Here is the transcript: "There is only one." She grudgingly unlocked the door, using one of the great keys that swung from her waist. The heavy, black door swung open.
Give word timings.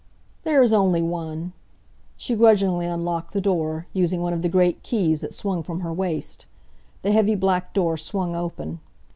"There 0.45 0.63
is 0.63 0.73
only 0.73 1.03
one." 1.03 1.53
She 2.17 2.33
grudgingly 2.35 2.87
unlocked 2.87 3.33
the 3.35 3.39
door, 3.39 3.85
using 3.93 4.19
one 4.19 4.33
of 4.33 4.41
the 4.41 4.49
great 4.49 4.81
keys 4.81 5.21
that 5.21 5.31
swung 5.31 5.61
from 5.61 5.81
her 5.81 5.93
waist. 5.93 6.47
The 7.03 7.11
heavy, 7.11 7.35
black 7.35 7.71
door 7.71 7.97
swung 7.97 8.35
open. 8.35 8.79